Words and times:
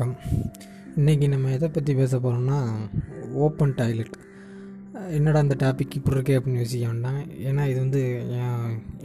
வணக்கம். 0.00 0.20
இன்றைக்கி 0.98 1.26
நம்ம 1.32 1.48
எதை 1.54 1.68
பற்றி 1.72 1.92
பேச 1.98 2.18
போகிறோம்னா 2.18 2.58
ஓப்பன் 3.44 3.72
டாய்லெட் 3.78 4.14
என்னடா 5.16 5.40
அந்த 5.44 5.56
டாபிக் 5.62 5.96
இப்படி 5.98 6.14
இருக்கே 6.16 6.36
அப்படின்னு 6.38 6.60
யோசிக்க 6.62 6.86
வேண்டாம். 6.90 7.18
ஏன்னா 7.48 7.62
இது 7.70 7.76
வந்து 7.84 8.00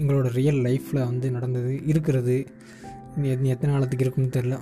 எங்களோட 0.02 0.30
ரியல் 0.38 0.60
லைஃப்பில் 0.68 1.00
வந்து 1.10 1.30
நடந்தது 1.38 1.72
இருக்கிறது. 1.92 2.36
இனி 3.18 3.52
எத்தனை 3.56 3.72
காலத்துக்கு 3.74 4.06
இருக்குன்னு 4.06 4.36
தெரில 4.38 4.60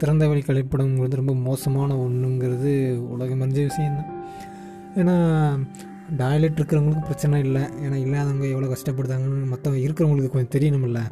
திறந்த 0.00 0.28
வழி 0.30 0.44
கழிப்பிடங்கிறது 0.46 1.20
ரொம்ப 1.22 1.34
மோசமான 1.48 1.98
ஒன்றுங்கிறது 2.04 2.72
உலகம் 3.16 3.44
அறிஞ்ச 3.46 3.66
விஷயந்தான் 3.70 4.10
ஏன்னா 5.02 5.18
டாய்லெட் 6.22 6.58
இருக்கிறவங்களுக்கு 6.60 7.08
பிரச்சனை 7.10 7.42
இல்லை. 7.48 7.64
ஏன்னா 7.84 7.98
இல்லாதவங்க 8.06 8.48
எவ்வளோ 8.54 8.72
கஷ்டப்படுறாங்கன்னு 8.76 9.52
மற்றவங்க 9.52 9.82
இருக்கிறவங்களுக்கு 9.88 10.34
கொஞ்சம் 10.36 10.56
தெரியணும்ல. 10.56 11.02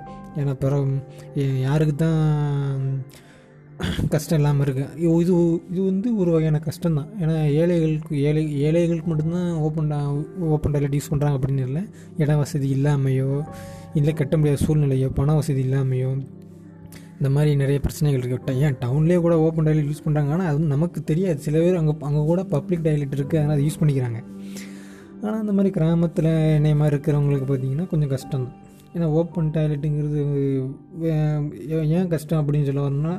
ஏன்னா 0.41 0.55
பிற 0.65 0.83
யாருக்கு 1.67 1.97
தான் 2.07 2.25
கஷ்டம் 4.13 4.39
இல்லாமல் 4.41 4.65
இருக்குது 4.67 4.91
இது 5.23 5.33
இது 5.73 5.81
வந்து 5.91 6.09
ஒரு 6.23 6.31
வகையான 6.35 6.59
கஷ்டம்தான். 6.67 7.09
ஏன்னா 7.23 7.37
ஏழைகளுக்கு 7.61 8.15
ஏழை 8.29 8.43
ஏழைகளுக்கு 8.67 9.09
மட்டும்தான் 9.13 9.49
ஓப்பன் 9.67 9.91
ஓப்பன் 10.57 10.75
டாய்லெட் 10.75 10.97
யூஸ் 10.99 11.11
பண்ணுறாங்க 11.13 11.39
அப்படின்னு 11.39 11.65
இல்லை. 11.69 11.83
இட 12.23 12.37
வசதி 12.43 12.69
இல்லாமையோ 12.77 13.31
இல்லை 14.01 14.13
கட்ட 14.21 14.35
முடியாத 14.41 14.61
சூழ்நிலையோ 14.67 15.09
பண 15.19 15.35
வசதி 15.41 15.63
இல்லாமையோ 15.67 16.11
இந்த 17.19 17.29
மாதிரி 17.35 17.51
நிறைய 17.63 17.79
பிரச்சனைகள் 17.83 18.23
இருக்குது 18.23 18.61
ஏன் 18.67 18.77
டவுன்லேயே 18.85 19.19
கூட 19.25 19.35
ஓப்பன் 19.47 19.67
டாய்லெட் 19.69 19.91
யூஸ் 19.91 20.05
பண்ணுறாங்க 20.07 20.31
ஆனால் 20.37 20.49
அது 20.51 20.73
நமக்கு 20.75 21.01
தெரியாது. 21.11 21.39
சில 21.47 21.57
பேர் 21.65 21.79
அங்கே 21.81 21.95
அங்கே 22.09 22.23
கூட 22.31 22.41
பப்ளிக் 22.55 22.85
டாய்லெட் 22.87 23.17
இருக்குது 23.19 23.41
அதனால் 23.41 23.57
அதை 23.57 23.65
யூஸ் 23.67 23.81
பண்ணிக்கிறாங்க. 23.83 24.21
ஆனால் 25.23 25.41
அந்த 25.43 25.53
மாதிரி 25.57 25.73
கிராமத்தில் 25.79 26.31
என்னைய 26.59 26.77
மாதிரி 26.81 26.95
இருக்கிறவங்களுக்கு 26.97 27.49
பார்த்தீங்கன்னா 27.51 27.87
கொஞ்சம் 27.93 28.13
கஷ்டம் 28.15 28.47
தான் 28.47 28.57
ஏன்னா 28.97 29.07
ஓப்பன் 29.21 29.51
டாய்லெட்டுங்கிறது 29.55 30.21
ஏன் 31.99 32.11
கஷ்டம் 32.15 32.41
அப்படின்னு 32.41 32.69
சொல்ல 32.71 32.83
வரணும்னா 32.87 33.15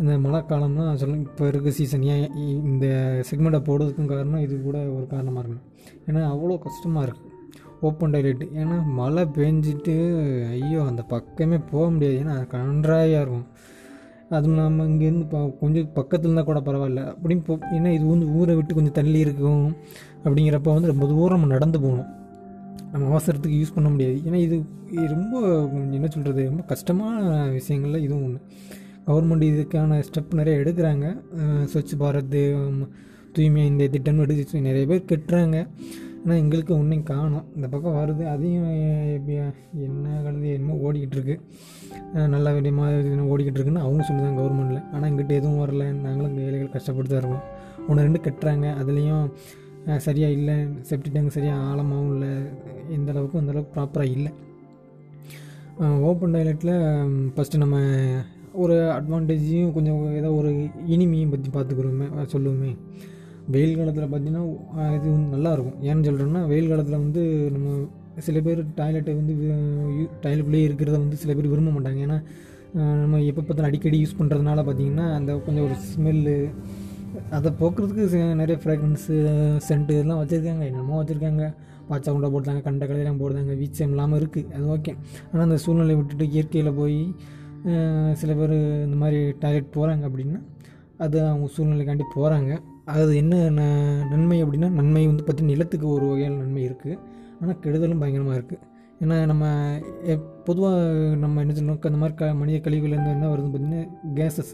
இந்த 0.00 0.12
மழை 0.24 0.38
தான் 0.50 1.00
சொல்ல 1.00 1.16
இப்போ 1.24 1.44
இருக்க 1.48 1.70
சீசன் 1.78 2.04
ஏன் 2.12 2.28
இந்த 2.70 2.86
செக்மெண்ட்டை 3.28 3.60
போடுறதுக்கும் 3.66 4.12
காரணம் 4.12 4.44
இது 4.46 4.54
கூட 4.68 4.78
ஒரு 4.96 5.06
காரணமாக 5.14 5.42
இருக்கணும். 5.42 5.66
ஏன்னா 6.08 6.22
அவ்வளோ 6.34 6.56
கஷ்டமாக 6.66 7.06
இருக்குது 7.06 7.28
ஓப்பன் 7.88 8.12
டாய்லெட் 8.14 8.44
ஏன்னா 8.60 8.76
மழை 9.00 9.22
பெஞ்சிட்டு 9.36 9.94
ஐயோ 10.54 10.80
அந்த 10.90 11.02
பக்கமே 11.12 11.58
போக 11.72 11.84
முடியாது. 11.90 12.16
ஏன்னா 12.22 12.34
கன்றாயாக 12.54 13.22
இருக்கும். 13.24 13.46
அதுவும் 14.36 14.54
இல்லாமல் 14.54 14.88
இங்கேருந்து 14.90 15.24
இப்போ 15.26 15.38
கொஞ்சம் 15.60 15.86
பக்கத்தில் 15.98 16.28
இருந்தால் 16.28 16.48
கூட 16.50 16.58
பரவாயில்ல. 16.66 17.02
அப்படின்னு 17.12 17.42
போ 17.46 17.54
ஏன்னா 17.76 17.90
இது 17.96 18.04
வந்து 18.14 18.26
ஊரை 18.38 18.54
விட்டு 18.58 18.76
கொஞ்சம் 18.78 18.98
தள்ளி 18.98 19.18
இருக்கும். 19.26 19.64
அப்படிங்கிறப்ப 20.24 20.74
வந்து 20.76 20.92
ரொம்ப 20.94 21.06
தூரம் 21.12 21.36
நம்ம 21.38 21.54
நடந்து 21.56 21.78
போகணும். 21.84 22.10
நம்ம 22.92 23.06
அவசரத்துக்கு 23.12 23.56
யூஸ் 23.60 23.74
பண்ண 23.76 23.88
முடியாது. 23.94 24.18
ஏன்னா 24.26 24.38
இது 24.46 24.56
இது 24.96 25.06
ரொம்ப 25.16 25.34
என்ன 25.96 26.06
சொல்கிறது 26.14 26.44
ரொம்ப 26.52 26.62
கஷ்டமான 26.72 27.18
விஷயங்கள்ல 27.58 28.00
இதுவும் 28.06 28.24
ஒன்று 28.28 28.40
கவர்மெண்ட் 29.06 29.44
இதுக்கான 29.52 29.98
ஸ்டெப் 30.08 30.38
நிறைய 30.40 30.60
எடுக்கிறாங்க. 30.62 31.06
ஸ்வச் 31.72 31.94
பாரத் 32.02 32.38
தூய்மை 33.34 33.64
இந்த 33.70 33.84
திட்டம்னு 33.94 34.24
எடுத்து 34.26 34.68
நிறைய 34.68 34.84
பேர் 34.90 35.10
கட்டுறாங்க. 35.10 35.58
ஆனால் 36.22 36.40
எங்களுக்கு 36.42 36.72
ஒன்றையும் 36.78 37.06
காணும். 37.10 37.44
இந்த 37.56 37.66
பக்கம் 37.72 37.96
வருது 37.98 38.24
அதையும் 38.32 38.66
எப்படி 39.16 39.36
என்ன 39.86 40.16
கழுது 40.24 40.48
என்ன 40.56 40.74
ஓடிக்கிட்டு 40.86 41.16
இருக்கு. 41.18 41.36
நல்ல 42.34 42.52
விதமாக 42.56 42.98
ஓடிக்கிட்டு 43.32 43.58
இருக்குன்னு 43.58 43.84
அவங்க 43.84 44.02
சொல்லுதாங்க 44.08 44.40
கவர்மெண்ட்டில் 44.40 44.82
ஆனால் 44.92 45.08
எங்கிட்ட 45.10 45.34
எதுவும் 45.40 45.62
வரல. 45.62 45.84
நாங்களும் 46.04 46.30
இங்கே 46.32 46.44
ஏழைகள் 46.48 46.74
கஷ்டப்பட்டு 46.74 47.10
தான் 47.12 47.22
இருக்கோம். 47.22 47.46
ஒன்று 47.88 48.04
ரெண்டு 48.06 48.20
கட்டுறாங்க. 48.26 48.66
அதுலேயும் 48.82 49.26
சரியாக 50.06 50.36
இல்லை. 50.38 50.56
செப்டி 50.90 51.10
டேங்க் 51.14 51.36
சரியாக 51.36 51.64
ஆழமாகவும் 51.70 52.12
இல்லை. 52.14 52.32
எந்த 52.96 53.08
அளவுக்கு 53.14 53.40
அந்த 53.42 53.52
அளவுக்கு 53.52 53.74
ப்ராப்பராக 53.76 54.14
இல்லை. 54.16 54.32
ஓப்பன் 56.08 56.34
டாய்லெட்டில் 56.34 56.74
ஃபஸ்ட்டு 57.34 57.62
நம்ம 57.62 57.78
ஒரு 58.62 58.76
அட்வான்டேஜையும் 58.96 59.72
கொஞ்சம் 59.76 60.00
ஏதோ 60.20 60.30
ஒரு 60.40 60.50
இனிமையும் 60.94 61.32
பற்றி 61.34 61.50
பார்த்துக்குறோமே 61.56 62.06
சொல்லுவோமே. 62.34 62.70
வெயில் 63.54 63.78
காலத்தில் 63.78 64.06
பார்த்தீங்கன்னா 64.06 64.42
இது 64.96 65.06
வந்து 65.14 65.30
நல்லாயிருக்கும். 65.36 65.78
ஏன்னு 65.88 66.06
சொல்கிறோன்னா 66.08 66.42
வெயில் 66.52 66.70
காலத்தில் 66.72 67.02
வந்து 67.04 67.22
நம்ம 67.54 67.68
சில 68.26 68.38
பேர் 68.46 68.60
டாய்லெட்டை 68.78 69.12
வந்து 69.20 69.34
டாய்லெட்லேயே 70.24 70.66
இருக்கிறத 70.68 70.96
வந்து 71.04 71.18
சில 71.22 71.32
பேர் 71.36 71.52
விரும்ப 71.52 71.70
மாட்டாங்க. 71.76 72.00
ஏன்னா 72.06 72.18
நம்ம 73.02 73.20
எப்போ 73.30 73.40
பார்த்தாலும் 73.42 73.70
அடிக்கடி 73.70 73.98
யூஸ் 74.02 74.18
பண்ணுறதுனால 74.18 74.62
பார்த்தீங்கன்னா 74.68 75.06
அந்த 75.18 75.32
கொஞ்சம் 75.46 75.66
ஒரு 75.68 75.76
ஸ்மெல்லு 75.90 76.36
அதை 77.36 77.50
போக்குறதுக்கு 77.60 78.20
நிறைய 78.42 78.56
ஃப்ராக்ரன்ஸு 78.62 79.16
சென்ட் 79.68 79.90
இதெல்லாம் 79.94 80.20
வச்சுருக்காங்க. 80.22 80.64
என்னமோ 80.70 80.98
வச்சுருக்காங்க. 81.00 81.44
பாச்சா 81.88 82.10
குண்டா 82.14 82.28
போடுறாங்க 82.34 82.60
கண்ட 82.66 82.82
கடையெல்லாம் 82.88 83.20
போடுறாங்க 83.22 83.52
வீச்சம் 83.60 83.92
இல்லாமல் 83.94 84.18
இருக்குது 84.20 84.50
அது 84.56 84.64
ஓகே 84.74 84.92
ஆனால் 85.30 85.44
அந்த 85.46 85.56
சூழ்நிலையை 85.64 85.96
விட்டுட்டு 86.00 86.26
இயற்கையில் 86.34 86.70
போய் 86.80 86.98
சில 88.14 88.34
பேர் 88.34 88.54
இந்த 88.84 88.96
மாதிரி 88.96 89.32
டாய்லெட் 89.38 89.74
போகிறாங்க 89.74 90.08
அப்படின்னா 90.08 90.40
அது 90.98 91.26
அவங்க 91.26 91.48
சூழ்நிலைக்காண்டி 91.56 92.04
போகிறாங்க 92.14 92.50
அது 92.84 93.16
என்ன 93.16 93.50
ந- 93.50 94.08
நன்மை 94.08 94.44
அப்படின்னா 94.44 94.68
நன்மை 94.70 95.06
வந்து 95.06 95.24
பார்த்திங்கன்னா 95.24 95.44
நிலத்துக்கு 95.44 95.88
ஒரு 95.88 96.06
வகையான 96.06 96.34
நன்மை 96.34 96.68
இருக்குது 96.68 96.98
ஆனால் 97.40 97.58
கெடுதலும் 97.62 97.98
பயங்கரமாக 97.98 98.36
இருக்குது 98.36 98.66
ஏன்னா 99.00 99.26
நம்ம 99.26 99.44
பொதுவாக 100.44 100.78
நம்ம 101.16 101.40
என்ன 101.40 101.52
சொல்லணும் 101.52 101.80
அந்த 101.82 101.96
மாதிரி 101.96 102.14
க 102.16 102.34
மனித 102.34 102.70
கழிவுகள்லேருந்து 102.70 103.10
என்ன 103.10 103.28
வருதுன்னு 103.28 103.52
பார்த்திங்கன்னா 103.52 103.84
கேஸஸ் 104.14 104.50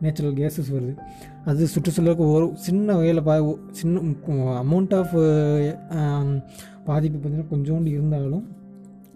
நேச்சுரல் 0.00 0.32
கேஸஸ் 0.32 0.70
வருது. 0.72 0.94
அது 1.44 1.66
சுற்றுச்சூழலுக்கு 1.66 2.32
ஒரு 2.32 2.52
சின்ன 2.54 2.94
வகையில் 2.94 3.22
பா 3.22 3.34
சின்ன 3.70 4.00
அமௌண்ட் 4.62 4.94
ஆஃப் 4.94 5.14
பாதிப்பு 6.84 7.18
பார்த்திங்கன்னா 7.18 7.50
கொஞ்சோண்டு 7.50 7.86
இருந்தாலும் 7.86 8.44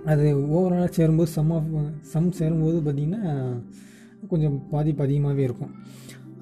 அது 0.07 0.27
ஓவராலாக 0.57 0.91
சேரும்போது 0.91 1.31
சம் 1.31 1.51
ஆஃப் 1.51 1.69
சம் 2.01 2.31
சேரும்போது 2.33 2.79
பார்த்திங்கன்னா 2.79 3.23
கொஞ்சம் 4.29 4.69
பாதிப்பு 4.71 5.03
அதிகமாகவே 5.05 5.43
இருக்கும். 5.43 5.73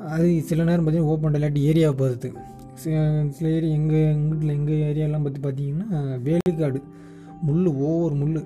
அது 0.08 0.42
சில 0.42 0.64
நேரம் 0.64 0.84
பார்த்திங்கன்னா 0.86 1.12
ஓப்பன் 1.14 1.34
இல்லாட்டி 1.34 1.62
ஏரியாவை 1.70 1.96
பொறுத்து. 1.96 2.28
சில 3.36 3.48
ஏரியா 3.48 3.74
எங்கள் 3.74 4.08
எங்கிட்ட 4.14 4.52
எங்கள் 4.52 4.82
ஏரியாலாம் 4.88 5.24
பார்த்து 5.26 5.40
பார்த்திங்கன்னா 5.46 6.00
வேலுக்காடு 6.26 6.80
முள் 7.42 7.66
ஒவ்வொரு 7.66 8.14
முள் 8.14 8.42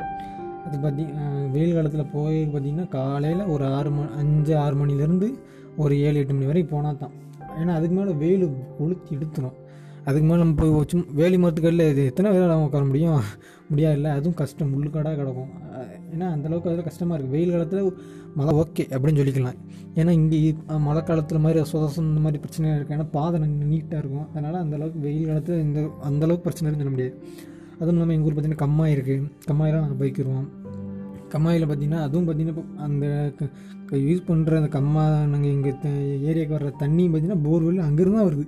அது 0.66 0.78
பார்த்தி 0.78 1.04
வெயில் 1.52 1.74
காலத்தில் 1.74 2.12
போய் 2.12 2.38
பார்த்திங்கன்னா 2.44 2.88
காலையில் 2.88 3.44
ஒரு 3.46 3.64
ஆறு 3.64 3.90
மணி 3.90 4.08
அஞ்சு 4.18 4.56
ஆறு 4.56 4.74
மணிலேருந்து 4.74 5.28
ஒரு 5.76 5.98
ஏழு 5.98 6.18
எட்டு 6.18 6.34
மணி 6.34 6.46
வரைக்கும் 6.46 6.74
போனால் 6.76 6.96
தான் 6.96 7.12
ஏன்னா 7.60 7.74
அதுக்கு 7.74 7.94
மேலே 7.96 8.12
வெயில் 8.12 8.46
கொளுத்தி 8.78 9.16
எடுத்துடும் 9.16 9.56
அதுக்கு 10.08 10.26
மேலே 10.28 10.40
நம்ம 10.42 10.54
போய் 10.60 10.72
சும் 10.90 11.06
வேலி 11.18 11.36
மரத்துக்கல்ல 11.42 11.84
இது 11.92 12.02
எத்தனை 12.10 12.28
வேலை 12.34 12.54
உட்கார 12.66 12.84
முடியும்? 12.90 13.24
முடியாது 13.70 13.96
இல்லை 13.98 14.10
அதுவும் 14.18 14.36
கஷ்டம். 14.40 14.70
முள்ளுக்காடாக 14.74 15.14
கிடக்கும். 15.20 15.50
ஏன்னா 16.12 16.26
அந்தளவுக்கு 16.34 16.68
அதில் 16.70 16.86
கஷ்டமாக 16.88 17.16
இருக்குது 17.16 17.34
வெயில் 17.36 17.52
காலத்தில் 17.54 17.90
மழை 18.38 18.52
ஓகே 18.62 18.84
அப்படின்னு 18.94 19.20
சொல்லிக்கலாம். 19.22 19.58
ஏன்னா 19.98 20.12
இங்கே 20.20 20.38
மழை 20.86 21.02
காலத்தில் 21.10 21.42
மாதிரி 21.44 21.62
சுதசம் 21.72 22.08
இந்த 22.10 22.20
மாதிரி 22.24 22.40
பிரச்சனை 22.44 22.68
இருக்குது 22.76 22.96
ஏன்னா 22.96 23.08
பாதை 23.16 23.38
நீட்டாக 23.72 24.02
இருக்கும். 24.02 24.26
அதனால் 24.32 24.58
அந்தளவுக்கு 24.64 25.00
வெயில் 25.06 25.28
காலத்தில் 25.30 25.62
இந்த 25.66 25.80
அந்தளவுக்கு 26.10 26.46
பிரச்சனை 26.46 26.72
சொல்ல 26.80 26.92
முடியாது. 26.94 27.14
அதுவும் 27.78 27.94
இல்லாமல் 27.96 28.16
எங்கள் 28.16 28.28
ஊர் 28.28 28.34
பார்த்திங்கன்னா 28.36 28.64
கம்மாய் 28.64 28.94
இருக்குது 28.96 29.28
கம்மாயெல்லாம் 29.50 29.84
நாங்கள் 29.84 30.00
போய்க்கிருவோம். 30.02 30.48
கம்மாயில் 31.34 31.64
பார்த்திங்கன்னா 31.68 32.02
அதுவும் 32.06 32.26
பார்த்திங்கன்னா 32.28 32.64
அந்த 32.86 33.06
யூஸ் 34.08 34.26
பண்ணுற 34.30 34.56
அந்த 34.60 34.70
கம்மா 34.78 35.04
நாங்கள் 35.32 35.52
எங்கள் 35.56 35.76
ஏரியாவுக்கு 36.30 36.56
வர்ற 36.56 36.72
தண்ணி 36.82 37.04
பார்த்திங்கன்னா 37.04 37.40
போர்வெல் 37.46 37.86
அங்கேருந்து 37.86 38.18
தான் 38.20 38.28
வருது. 38.30 38.46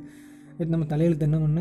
இது 0.63 0.73
நம்ம 0.75 0.87
தலையில் 0.93 1.17
என்ன 1.29 1.39
பண்ண 1.45 1.61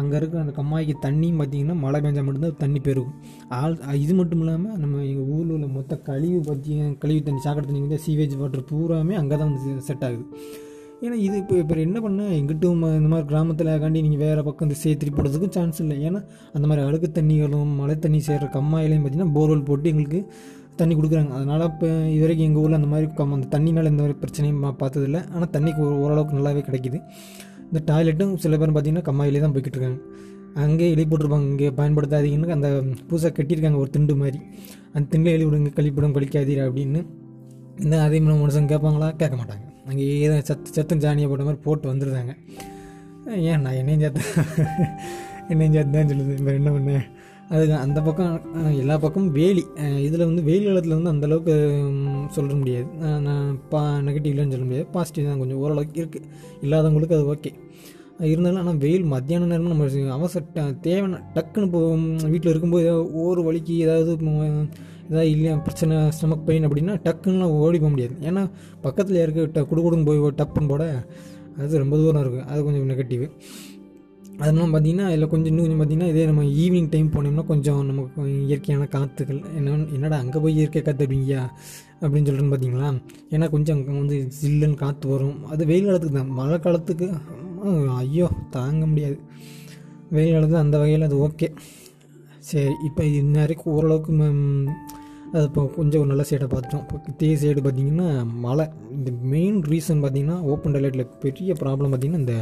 அங்கே 0.00 0.16
இருக்கிற 0.20 0.40
அந்த 0.44 0.54
கம்மாய்க்கு 0.58 0.94
தண்ணியும் 1.04 1.40
பார்த்திங்கன்னா 1.42 1.76
மழை 1.84 1.98
பெஞ்சால் 2.04 2.26
மட்டும்தான் 2.28 2.58
தண்ணி 2.62 2.80
பெருகும். 2.88 3.14
ஆள் 3.60 3.76
இது 4.04 4.14
மட்டும் 4.20 4.42
இல்லாமல் 4.44 4.78
நம்ம 4.82 5.02
எங்கள் 5.10 5.28
ஊரில் 5.34 5.52
உள்ள 5.56 5.68
மொத்த 5.76 5.98
கழிவு 6.08 6.40
பற்றி 6.48 6.74
கழிவு 7.04 7.22
தண்ணி 7.28 7.42
சாக்கடை 7.46 7.66
தண்ணி 7.68 7.84
வந்து 7.86 8.00
சீவேஜ் 8.06 8.34
வாட்டர் 8.42 8.66
பூராமே 8.72 9.16
அங்கே 9.22 9.36
தான் 9.40 9.50
வந்து 9.50 9.86
செட் 9.88 10.04
ஆகுது. 10.08 10.24
ஏன்னா 11.04 11.16
இது 11.26 11.36
இப்போ 11.42 11.54
இப்போ 11.62 11.74
என்ன 11.88 11.98
பண்ண 12.04 12.22
எங்கிட்டும் 12.38 12.80
இந்த 12.96 13.10
மாதிரி 13.12 13.26
கிராமத்தில் 13.28 13.70
காண்டி 13.82 14.00
நீங்கள் 14.06 14.22
வேறு 14.24 14.40
பக்கம் 14.48 14.66
இந்த 14.68 14.76
சேர்த்து 14.84 15.12
போடுறதுக்கும் 15.18 15.54
சான்ஸ் 15.56 15.78
இல்லை. 15.84 15.96
ஏன்னா 16.08 16.20
அந்த 16.56 16.64
மாதிரி 16.70 16.82
அழுக்கு 16.88 17.08
தண்ணிகளும் 17.18 17.70
மழை 17.80 17.94
தண்ணி 18.06 18.20
சேர்கிற 18.26 18.48
கம்மாயிலையும் 18.56 19.04
பார்த்தீங்கன்னா 19.04 19.34
போர்வெல் 19.36 19.68
போட்டு 19.68 19.90
எங்களுக்கு 19.92 20.20
தண்ணி 20.80 20.94
கொடுக்குறாங்க. 20.98 21.32
அதனால் 21.38 21.64
இப்போ 21.70 21.88
இது 22.14 22.22
வரைக்கும் 22.24 22.48
எங்கள் 22.48 22.62
ஊரில் 22.64 22.78
அந்த 22.80 22.90
மாதிரி 22.92 23.06
கம் 23.20 23.32
அந்த 23.36 23.48
தண்ணினால் 23.54 23.90
எந்த 23.92 24.02
மாதிரி 24.04 24.18
பிரச்சனையும் 24.24 24.60
பார்த்ததில்லை 24.62 24.78
பார்த்ததில்ல. 24.82 25.18
ஆனால் 25.34 25.50
தண்ணிக்கு 25.56 25.82
ஓரளவுக்கு 26.04 26.36
நல்லாவே 26.38 26.62
கிடைக்கிது. 26.68 27.00
இந்த 27.70 27.80
டாய்லெட்டும் 27.90 28.34
சில 28.44 28.56
பேர் 28.60 28.72
பார்த்தீங்கன்னா 28.74 29.06
கம்மாயிலே 29.08 29.40
தான் 29.44 29.54
போய்கிட்டு 29.54 29.78
இருக்காங்க 29.78 30.00
அங்கே 30.62 30.86
எழுதி 30.92 31.04
போட்டிருப்பாங்க 31.10 31.46
இங்கே 31.52 31.68
பயன்படுத்தாதீங்கன்னு 31.80 32.54
அந்த 32.56 32.68
புதுசாக 33.08 33.32
கட்டியிருக்காங்க 33.36 33.78
ஒரு 33.82 33.90
திண்டு 33.96 34.14
மாதிரி. 34.22 34.38
அந்த 34.94 35.04
திண்டில் 35.12 35.34
எழுதி 35.34 35.46
விடுங்க 35.48 35.72
கழிப்பிடம் 35.76 36.14
கழிக்காதீர் 36.16 36.62
அப்படின்னு. 36.66 37.00
இந்த 37.84 37.94
அதே 38.06 38.18
மாதிரி 38.24 38.38
மனுஷங்க 38.42 38.70
கேட்பாங்களா? 38.72 39.08
கேட்க 39.20 39.34
மாட்டாங்க. 39.40 39.64
அங்கே 39.90 40.04
ஏதோ 40.24 40.34
சத்து 40.48 40.74
சத்தம் 40.78 41.02
ஜானியை 41.04 41.28
போட்ட 41.30 41.44
மாதிரி 41.48 41.62
போட்டு 41.66 41.86
வந்துடுறாங்க. 41.92 42.32
ஏன் 43.50 43.62
நான் 43.64 43.78
என்னையும் 43.80 44.02
சேர்த்து 44.04 44.22
என்னையும் 45.52 45.74
சேர்த்து 45.76 45.96
தான் 45.98 46.10
சொல்லுது. 46.12 46.34
வேறு 46.46 46.58
என்ன 46.60 46.72
பண்ணேன் 46.76 47.06
அதுக்கு 47.50 47.74
அந்த 47.76 47.98
பக்கம் 48.00 48.34
எல்லா 48.78 48.96
பக்கமும் 48.98 49.32
வேலி. 49.32 49.62
இதில் 50.00 50.24
வந்து 50.24 50.42
வெயில் 50.42 50.66
காலத்தில் 50.66 50.96
வந்து 50.98 51.12
அந்தளவுக்கு 51.12 51.54
சொல்ல 52.28 52.52
முடியாது. 52.54 52.86
நான் 53.20 53.40
பா 53.68 53.80
நெகட்டிவ் 54.00 54.32
இல்லைன்னு 54.32 54.50
சொல்ல 54.50 54.64
முடியாது. 54.64 54.86
பாசிட்டிவ் 54.92 55.26
தான் 55.26 55.38
கொஞ்சம் 55.38 55.56
ஓரளவுக்கு 55.56 56.00
இருக்குது 56.02 56.28
இல்லாதவங்களுக்கு 56.62 57.14
அது 57.14 57.34
ஓகே 57.34 57.52
இருந்தாலும் 58.24 58.60
ஆனால் 58.60 58.76
வெயில் 58.76 59.04
மத்தியான 59.06 59.46
நேரம் 59.46 59.68
நம்ம 59.68 59.84
அவசர 60.12 60.44
ட- 60.54 60.76
தேவையான 60.80 61.20
டக்குன்னு 61.34 61.68
இப்போ 61.68 61.80
வீட்டில் 62.28 62.50
இருக்கும்போது 62.50 62.84
ஏதாவது 62.84 63.04
ஒரு 63.22 63.42
வழிக்கு 63.42 63.74
ஏதாவது 63.78 64.10
ஏதாவது 65.08 65.30
இல்லை 65.30 65.52
பிரச்சனை 65.58 65.94
ஸ்டமக் 66.16 66.44
பெயின் 66.44 66.66
அப்படின்னா 66.66 66.94
டக்குன்னுலாம் 67.04 67.54
ஓடி 67.60 67.78
போக 67.78 67.90
முடியாது. 67.90 68.14
ஏன்னா 68.22 68.42
பக்கத்தில் 68.80 69.16
இருக்க 69.16 69.46
ட 69.54 69.66
குடுகுடுன்னு 69.70 70.04
போய் 70.04 70.20
டப்புன்னு 70.38 70.68
போட 70.68 70.84
அது 71.58 71.78
ரொம்ப 71.78 71.96
தூரம் 71.96 72.22
இருக்குது 72.22 72.46
அது 72.46 72.64
கொஞ்சம் 72.64 72.88
நெகட்டிவ் 72.88 73.24
அதனால 74.42 74.66
பார்த்தீங்கன்னா 74.72 75.06
இதில் 75.12 75.30
கொஞ்சம் 75.32 75.50
இன்னும் 75.50 75.64
கொஞ்சம் 75.64 75.80
பார்த்தீங்கன்னா 75.80 76.10
இதே 76.12 76.24
நம்ம 76.30 76.44
ஈவினிங் 76.62 76.90
டைம் 76.94 77.08
போனோம்னா 77.14 77.44
கொஞ்சம் 77.50 77.80
நமக்கு 77.88 78.22
இயற்கையான 78.46 78.84
காற்றுகள் 78.94 79.40
என்ன 79.58 79.76
என்னடா 79.96 80.16
அங்கே 80.22 80.38
போய் 80.44 80.56
இயற்கை 80.58 80.80
காற்று 80.86 81.04
அப்படிங்கயா 81.06 81.42
அப்படின்னு 82.02 82.28
சொல்கிறேன்னு 82.28 82.52
பார்த்தீங்களா 82.54 82.88
ஏன்னா 83.34 83.46
கொஞ்சம் 83.54 83.76
அங்கே 83.76 83.98
வந்து 84.00 84.18
ஜில்லுன்னு 84.38 84.78
காற்று 84.84 85.08
வரும். 85.14 85.36
அது 85.52 85.62
வெயில் 85.70 85.88
காலத்துக்கு 85.88 86.18
தான். 86.18 86.32
மழை 86.40 86.58
காலத்துக்கு 86.66 87.08
ஐயோ 88.00 88.28
தாங்க 88.56 88.82
முடியாது. 88.92 89.18
வெயில் 90.16 90.34
காலத்தில் 90.36 90.62
அந்த 90.64 90.76
வகையில் 90.82 91.06
அது 91.08 91.18
ஓகே 91.26 91.48
சரி 92.50 92.74
இப்போ 92.88 93.02
இன்ன 93.20 93.36
வரைக்கும் 93.44 93.74
ஓரளவுக்கு 93.76 94.12
அது 95.34 95.44
இப்போ 95.48 95.62
கொஞ்சம் 95.78 96.00
ஒரு 96.02 96.10
நல்ல 96.12 96.24
சைடை 96.28 96.46
பார்த்துட்டோம். 96.52 96.84
இப்போ 96.84 96.96
கித்தே 97.06 97.28
சைடு 97.42 97.60
பார்த்திங்கன்னா 97.66 98.08
மழை. 98.46 98.64
இந்த 98.96 99.10
மெயின் 99.34 99.58
ரீசன் 99.72 100.00
பார்த்திங்கன்னா 100.04 100.38
ஓப்பன் 100.52 100.74
டைலெட்டில் 100.76 101.10
பெரிய 101.24 101.54
ப்ராப்ளம் 101.62 101.92
பார்த்திங்கன்னா 101.92 102.22
இந்த 102.24 102.36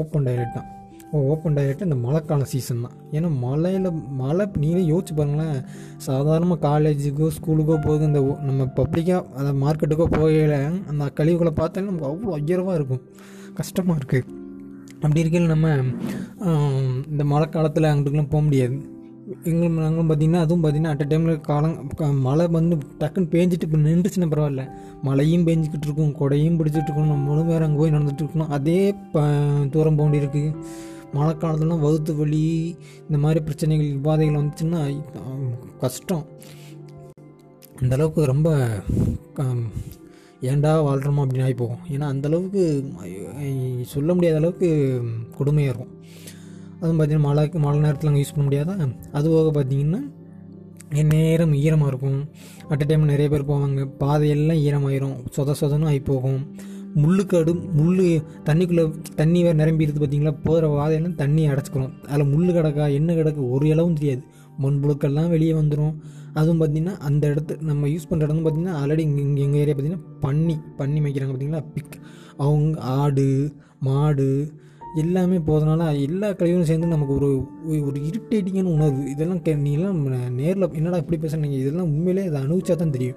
ஓப்பன் 0.00 0.26
டைலெட் 0.28 0.56
தான். 0.58 0.68
ஓப்பன் 1.12 1.54
டாய்லெட் 1.54 1.82
இந்த 1.82 1.96
மழைக்கான 2.06 2.42
சீசன் 2.42 2.80
தான். 2.80 2.94
ஏன்னா 3.12 3.28
மழையில் 3.38 3.88
மழை 3.92 4.46
நீங்களே 4.56 4.84
யோசிச்சு 4.92 5.14
பாருங்களேன். 5.16 5.58
சாதாரணமாக 5.96 6.62
காலேஜுக்கோ 6.68 7.28
ஸ்கூலுக்கோ 7.36 7.76
போகுது 7.86 8.04
இந்த 8.04 8.24
ஓ- 8.24 8.38
நம்ம 8.40 8.68
பப்ளிக்காக 8.76 9.22
அந்த 9.40 9.52
மார்க்கெட்டுக்கோ 9.64 10.06
போகல 10.16 10.56
அந்த 10.88 11.10
கழிவுகளை 11.20 11.52
பார்த்தாலே 11.60 11.86
நமக்கு 11.86 12.10
அவ்வளோ 12.10 12.40
உயர்வாக 12.40 12.78
இருக்கும். 12.80 13.02
கஷ்டமாக 13.54 13.98
இருக்குது 14.00 14.42
அப்படி 14.94 15.20
இருக்கையில் 15.20 15.52
நம்ம 15.54 15.68
இந்த 17.10 17.24
மழை 17.24 17.48
காலத்தில் 17.48 17.84
அங்கிட்டுக்கெலாம் 17.84 18.34
போக 18.34 18.44
முடியாது. 18.44 18.76
எங்களும் 19.44 19.78
நாங்களும் 19.82 20.08
பார்த்திங்கன்னா 20.10 20.40
அதுவும் 20.44 20.62
பார்த்திங்கன்னா 20.64 20.92
அட் 20.94 21.04
டைமில் 21.10 21.40
காலம் 21.40 21.76
மழை 22.20 22.46
வந்து 22.46 22.76
டக்குன்னு 23.00 23.30
பேஞ்சிட்டு 23.34 23.66
இப்போ 23.66 23.78
நின்றுச்சுன்னா 23.78 24.28
பரவாயில்ல. 24.32 24.64
மழையும் 25.02 25.46
பேஞ்சிக்கிட்டு 25.46 25.86
இருக்கும் 25.88 26.16
கொடையும் 26.20 26.58
பிடிச்சிட்டு 26.58 26.90
இருக்கணும் 26.90 27.14
நம்மளும் 27.14 27.46
வேறு 27.46 27.64
அங்கே 27.64 27.78
போய் 27.78 27.90
நடந்துகிட்டு 27.90 28.24
இருக்கணும். 28.24 28.52
அதே 28.58 28.80
ப 29.12 29.22
தூரம் 29.70 29.96
போக 29.96 30.16
இருக்குது 30.16 30.54
மழை 31.16 31.32
காலத்துலலாம் 31.34 31.84
வகுத்து 31.86 32.12
வலி 32.20 32.42
இந்த 33.06 33.18
மாதிரி 33.24 33.40
பிரச்சனைகள் 33.48 33.98
உபாதைகள் 34.00 34.40
வந்துச்சுன்னா 34.40 34.80
கஷ்டம். 35.82 36.24
அந்தளவுக்கு 37.82 38.30
ரொம்ப 38.32 38.48
ஏண்டா 40.50 40.72
வாழ்கிறோமா 40.86 41.22
அப்படின்னு 41.24 41.46
ஆகி 41.46 41.56
போகும் 41.60 41.84
ஏன்னா 41.94 42.06
அந்த 42.14 42.26
அளவுக்கு 42.30 42.62
சொல்ல 43.92 44.10
முடியாத 44.16 44.36
அளவுக்கு 44.40 44.68
கொடுமையாக 45.38 45.72
இருக்கும். 45.72 45.92
அதுவும் 46.80 46.98
பார்த்தீங்கன்னா 46.98 47.28
மழை 47.28 47.44
மழை 47.66 47.78
நேரத்தில் 47.84 48.10
அங்கே 48.10 48.22
யூஸ் 48.22 48.34
பண்ண 48.34 48.44
முடியாதா? 48.48 48.74
அது 49.18 49.26
போக 49.34 49.50
பார்த்தீங்கன்னா 49.58 50.02
நேரம் 51.12 51.54
ஈரமாக 51.62 51.90
இருக்கும். 51.92 52.20
அட் 52.72 52.84
டைம் 52.88 53.10
நிறைய 53.12 53.28
பேர் 53.32 53.48
போவாங்க. 53.50 53.84
பாதையெல்லாம் 54.02 54.60
ஈரமாயிரும். 54.66 55.16
சொத 55.36 55.54
சொதனும் 55.60 55.88
ஆகி 55.90 56.00
போகும் 56.10 56.42
முள்ளுக்காடும் 57.02 57.72
முள் 57.72 58.02
தண்ணிக்குள்ளே 58.44 58.84
தண்ணி 59.14 59.42
வேறு 59.42 59.58
நிரம்பிடுது 59.58 60.00
பார்த்தீங்களா 60.02 60.36
போகிற 60.44 60.66
வாதையெல்லாம் 60.68 61.14
தண்ணி 61.14 61.48
அடைச்சிக்கிறோம் 61.48 61.92
அதில் 62.08 62.26
முள் 62.26 62.52
கிடக்கா 62.52 62.92
என்ன 62.94 63.14
கிடக்கு? 63.14 63.50
ஒரு 63.50 63.68
இளவும் 63.68 63.94
தெரியாது. 63.94 64.22
மண்புழுக்கெல்லாம் 64.62 65.28
வெளியே 65.28 65.52
வந்துடும் 65.52 65.94
அதுவும் 66.34 66.60
பார்த்திங்கன்னா 66.60 66.96
அந்த 66.98 67.28
இடத்து 67.28 67.60
நம்ம 67.60 67.86
யூஸ் 67.86 68.10
பண்ணுற 68.10 68.22
இடம் 68.22 68.44
பார்த்திங்கன்னா 68.44 68.74
ஆல்ரெடி 68.80 68.98
இங்கே 68.98 69.22
இங்கே 69.22 69.42
எங்கள் 69.42 69.60
ஏரியா 69.60 69.74
பார்த்திங்கன்னா 69.76 70.04
பன்னி 70.20 70.54
பன்னி 70.78 70.98
மேய்க்கிறாங்க 71.00 71.32
பார்த்தீங்களா 71.32 71.64
பிக் 71.74 71.96
அவங்க 72.36 72.80
ஆடு 72.80 73.54
மாடு 73.80 74.28
எல்லாமே 74.94 75.36
போகிறதுனால 75.36 76.00
எல்லா 76.00 76.30
கழிவும் 76.32 76.62
சேர்ந்து 76.62 76.86
நமக்கு 76.86 77.14
ஒரு 77.14 77.28
ஒரு 77.86 78.00
இரிட்டேட்டிங்கான 78.00 78.74
உணர்வு 78.74 79.10
இதெல்லாம் 79.10 79.42
நீங்களாம் 79.64 80.30
நேரில் 80.30 80.72
என்னடா 80.72 80.96
இப்படி 80.96 81.26
பேசுகிறீங்க 81.26 81.58
இதெல்லாம் 81.58 81.88
உண்மையிலே 81.88 82.24
இதை 82.24 82.40
அனுபவிச்சா 82.42 82.76
தான் 82.76 82.90
தெரியும். 82.90 83.16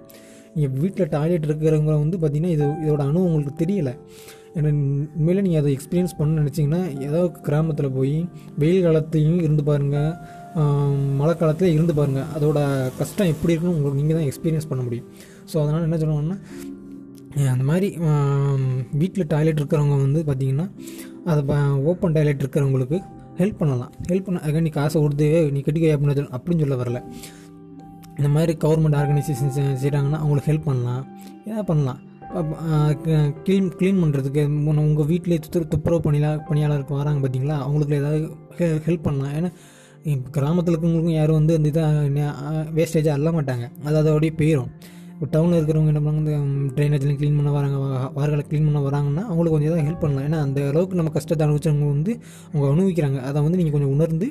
நீங்கள் 0.57 0.79
வீட்டில் 0.83 1.11
டாய்லெட் 1.15 1.47
இருக்கிறவங்க 1.49 1.93
வந்து 2.03 2.17
பார்த்திங்கன்னா 2.21 2.53
இது 2.55 2.65
இதோட 2.83 3.01
அணு 3.09 3.25
உங்களுக்கு 3.27 3.53
தெரியலை. 3.63 3.93
ஏன்னா 4.55 4.69
உண்மையில் 5.17 5.43
நீங்கள் 5.45 5.61
அதை 5.61 5.71
எக்ஸ்பீரியன்ஸ் 5.77 6.15
பண்ண 6.19 6.39
நினச்சிங்கன்னா 6.41 6.79
ஏதோ 7.07 7.19
கிராமத்தில் 7.47 7.95
போய் 7.97 8.15
வெயில் 8.61 8.85
காலத்தையும் 8.85 9.41
இருந்து 9.47 9.63
பாருங்கள் 9.67 10.13
மழை 11.19 11.33
காலத்தில் 11.41 11.73
இருந்து 11.75 11.93
பாருங்கள் 11.99 12.29
அதோட 12.37 12.59
கஷ்டம் 12.99 13.31
எப்படி 13.33 13.53
இருக்குன்னு 13.53 13.75
உங்களுக்கு 13.77 13.99
நீங்கள் 14.01 14.17
தான் 14.19 14.27
எக்ஸ்பீரியன்ஸ் 14.29 14.69
பண்ண 14.71 14.81
முடியும். 14.87 15.07
ஸோ 15.51 15.55
அதனால் 15.63 15.85
என்ன 15.87 15.99
சொல்லுவாங்கன்னா 16.03 16.39
அந்த 17.53 17.65
மாதிரி 17.69 17.87
வீட்டில் 19.01 19.29
டாய்லெட் 19.33 19.59
இருக்கிறவங்க 19.61 19.97
வந்து 20.05 20.21
பார்த்திங்கன்னா 20.29 20.67
அதை 21.31 21.57
ஓப்பன் 21.91 22.15
டாய்லெட் 22.17 22.43
இருக்கிறவங்களுக்கு 22.43 22.99
ஹெல்ப் 23.41 23.59
பண்ணலாம். 23.61 23.91
ஹெல்ப் 24.09 24.27
பண்ண 24.27 24.39
அதுக்காக 24.43 24.63
நீ 24.67 24.71
காசை 24.77 24.97
கொடுத்து 25.03 25.27
நீ 25.55 25.59
கட்டிக்கோ 25.65 25.91
அப்படின்னு 25.97 26.31
அப்படின்னு 26.37 26.63
சொல்ல 26.65 26.77
வரல. 26.81 26.99
இந்த 28.17 28.29
மாதிரி 28.29 28.53
கவர்மெண்ட் 28.63 28.97
ஆர்கனைசேஷன்ஸ் 29.01 29.57
செய்கிறாங்கன்னா 29.83 30.19
அவங்களுக்கு 30.23 30.51
ஹெல்ப் 30.51 30.67
பண்ணலாம். 30.69 31.03
ஏதாவது 31.45 31.65
பண்ணலாம்? 31.65 31.99
க்ளீன் 33.45 33.67
க்ளீன் 33.79 33.99
பண்ணுறதுக்கு 34.03 34.43
உங்கள் 34.83 35.05
வீட்டிலே 35.05 35.39
துப்புர 35.43 35.67
துப்புரவு 35.73 36.01
பணியா 36.07 36.31
பணியாளருக்கு 36.49 36.93
வராங்க 36.93 37.27
பார்த்தீங்களா 37.27 37.55
அவங்களுக்கு 37.65 37.95
ஏதாவது 37.95 38.21
ஹெல்ப் 38.87 39.05
பண்ணலாம். 39.07 39.33
ஏன்னா 39.37 39.51
கிராமத்தில் 40.31 40.75
இருக்கவங்களுக்கும் 40.75 41.17
யாரும் 41.19 41.39
வந்து 41.39 41.55
அந்த 41.57 41.69
இதாக 41.69 41.87
வேஸ்டேஜாக 42.77 43.17
அள்ள 43.17 43.31
மாட்டாங்க. 43.31 43.65
அது 43.85 43.97
அதோடய 44.01 44.33
போயிடும் 44.41 44.69
இப்போ 45.17 45.27
டவுனில் 45.33 45.57
இருக்கிறவங்க 45.57 45.91
என்ன 45.91 46.01
பண்ணுவாங்க 46.05 46.31
இந்த 46.47 46.71
ட்ரைனேஜ்லாம் 46.77 47.15
க்ளீன் 47.19 47.37
பண்ண 47.37 47.51
வராங்க 47.55 47.77
வார்களை 48.17 48.43
க்ளீன் 48.49 48.67
பண்ண 48.67 48.79
வராங்கன்னா 48.87 49.23
அவங்களுக்கு 49.29 49.53
கொஞ்சம் 49.55 49.69
ஏதாவது 49.69 49.85
ஹெல்ப் 49.87 50.03
பண்ணலாம். 50.03 50.25
ஏன்னா 50.27 50.39
அந்த 50.45 50.59
அளவுக்கு 50.71 50.99
நம்ம 50.99 51.11
கஷ்டத்தை 51.15 51.43
அனுபவிச்சவங்க 51.45 51.87
வந்து 51.93 52.11
அவங்க 52.51 52.67
அனுபவிக்கிறாங்க. 52.73 53.17
அதை 53.29 53.41
வந்து 53.45 53.57
நீங்கள் 53.59 53.75
கொஞ்சம் 53.75 53.93
உணர்ந்து 53.95 54.27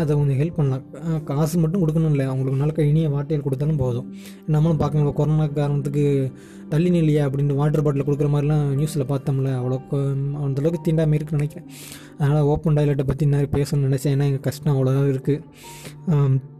அதை 0.00 0.10
கொஞ்சம் 0.20 0.38
ஹெல்ப் 0.40 0.58
பண்ணலாம். 0.58 0.82
காசு 1.30 1.54
மட்டும் 1.64 1.82
கொடுக்கணும் 1.84 2.12
இல்லை. 2.14 2.26
அவங்களுக்கு 2.32 2.60
நல்ல 2.62 2.88
இனிய 2.90 3.12
வார்த்தைகள் 3.14 3.46
கொடுத்தாலும் 3.46 3.80
போதும். 3.84 4.08
நம்மளும் 4.56 4.82
பார்க்கணும் 4.82 5.16
கொரோனா 5.20 5.46
காரணத்துக்கு 5.60 6.04
தள்ளி 6.74 6.90
நிலையா 6.98 7.22
அப்படின்ட்டு 7.28 7.60
வாட்டர் 7.62 7.84
பாட்டில் 7.86 8.06
கொடுக்குற 8.08 8.30
மாதிரிலாம் 8.34 8.66
நியூஸில் 8.80 9.08
பார்த்தோம்ல 9.14 9.54
அவ்வளோ 9.60 9.78
அந்தளவுக்கு 9.78 10.44
அந்த 10.46 10.60
அளவுக்கு 10.62 10.84
தீண்டாமல் 10.88 11.18
இருக்குன்னு 11.18 11.42
நினைக்கிறேன். 11.42 11.68
அதனால் 12.18 12.50
ஓப்பன் 12.52 12.76
டாய்லெட்டை 12.78 13.06
பற்றி 13.12 13.32
நிறைய 13.34 13.50
பேசணும்னு 13.56 13.88
நினச்சேன். 13.90 14.14
ஏன்னா 14.16 14.28
எங்கள் 14.30 14.46
கஷ்டம் 14.50 14.74
அவ்வளோதான் 14.76 15.10
இருக்குது 15.14 16.56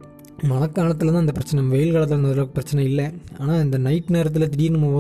மழை 0.51 0.67
காலத்தில் 0.75 1.13
தான் 1.13 1.25
இந்த 1.25 1.33
பிரச்சனை 1.37 1.63
வெயில் 1.73 1.95
காலத்தில் 1.95 2.19
இந்த 2.19 2.29
அளவுக்கு 2.35 2.57
பிரச்சனை 2.59 2.83
இல்லை. 2.91 3.07
ஆனால் 3.41 3.63
இந்த 3.65 3.79
நைட் 3.87 4.13
நேரத்தில் 4.17 4.49
திடீர்னு 4.53 4.79
நம்ம 4.79 4.91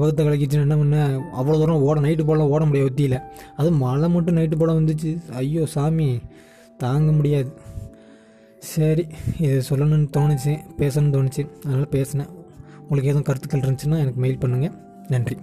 வகுத்த 0.00 0.24
கலக்கிச்சுன்னா 0.24 0.66
என்ன 0.66 0.76
பண்ண? 0.82 1.00
அவ்வளோ 1.40 1.58
தூரம் 1.62 1.84
ஓட 1.88 1.96
நைட்டு 2.06 2.24
போல 2.30 2.46
ஓட 2.54 2.62
முடியாது 2.68 2.88
ஒத்தியில். 2.90 3.18
அதுவும் 3.56 3.82
மழை 3.86 4.08
மட்டும் 4.14 4.38
நைட்டு 4.38 4.58
போல 4.62 4.72
வந்துச்சு. 4.78 5.12
ஐயோ 5.42 5.66
சாமி 5.74 6.08
தாங்க 6.84 7.10
முடியாது. 7.18 7.52
சரி 8.72 9.06
இது 9.46 9.58
சொல்லணும்னு 9.70 10.08
தோணுச்சு 10.16 10.54
பேசணும்னு 10.80 11.16
தோணுச்சு. 11.18 11.44
அதனால் 11.64 11.92
பேசினேன். 11.96 12.32
உங்களுக்கு 12.88 13.12
எதுவும் 13.12 13.28
கருத்துக்கள் 13.28 13.64
இருந்துச்சுன்னா 13.66 14.00
எனக்கு 14.06 14.22
மெயில் 14.26 14.42
பண்ணுங்கள் 14.44 14.74
நன்றி. 15.14 15.38